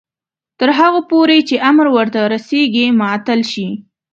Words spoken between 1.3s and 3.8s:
چې امر ورته رسیږي معطل شي.